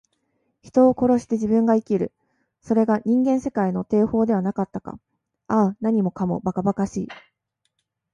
[0.63, 2.11] 人を殺して自分が生きる。
[2.63, 4.99] それが人間世界の定法ではなかったか。
[5.47, 7.07] ああ、何もかも、ばかばかしい。